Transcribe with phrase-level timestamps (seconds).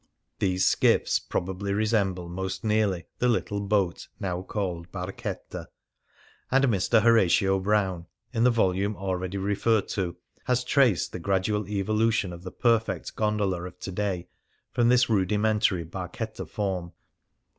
[0.39, 5.67] These skiffs probably resemble most nearly the little boat now called harchetta;
[6.49, 7.03] and Mr.
[7.03, 12.49] Horatio Brown, in the volume already referred to, has traced the gradual evolution of the
[12.51, 14.27] perfect gondola of to day
[14.71, 16.93] from this rudi mentary harchetta form.